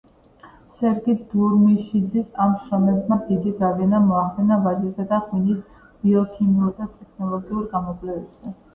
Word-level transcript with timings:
სერგი 0.77 1.13
დურმიშიძის 1.33 2.31
ამ 2.47 2.55
შრომებმა 2.63 3.19
დიდი 3.29 3.55
გავლენა 3.61 4.01
მოახდინა 4.09 4.61
ვაზისა 4.67 5.09
და 5.15 5.23
ღვინის 5.29 5.63
ბიოქიმიურ 5.79 6.77
და 6.83 6.93
ტექნოლოგიურ 6.99 7.73
გამოკვლევებზე. 7.79 8.61